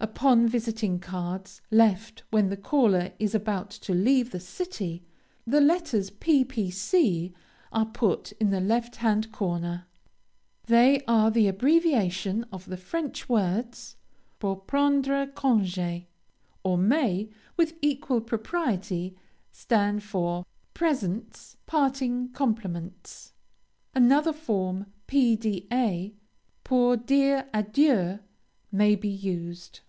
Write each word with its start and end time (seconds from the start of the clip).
Upon 0.00 0.46
visiting 0.46 0.98
cards, 1.00 1.62
left 1.70 2.24
when 2.30 2.50
the 2.50 2.58
caller 2.58 3.12
is 3.18 3.34
about 3.34 3.70
to 3.70 3.94
leave 3.94 4.30
the 4.32 4.40
city, 4.40 5.02
the 5.46 5.62
letters 5.62 6.10
p. 6.10 6.44
p. 6.44 6.70
c. 6.70 7.32
are 7.72 7.86
put 7.86 8.32
in 8.32 8.50
the 8.50 8.60
left 8.60 8.96
hand 8.96 9.32
corner, 9.32 9.86
they 10.66 11.00
are 11.08 11.30
the 11.30 11.48
abbreviation 11.48 12.44
of 12.52 12.66
the 12.66 12.76
French 12.76 13.30
words, 13.30 13.96
pour 14.40 14.56
prendre 14.60 15.26
congé, 15.32 16.04
or 16.62 16.76
may, 16.76 17.30
with 17.56 17.74
equal 17.80 18.20
propriety, 18.20 19.16
stand 19.52 20.02
for 20.02 20.44
presents 20.74 21.56
parting 21.64 22.28
compliments. 22.28 23.32
Another 23.94 24.34
form, 24.34 24.84
p. 25.06 25.34
d. 25.34 25.66
a., 25.72 26.14
pour 26.62 26.94
dire 26.98 27.48
adieu, 27.54 28.18
may 28.70 28.94
be 28.94 29.08
used. 29.08 29.80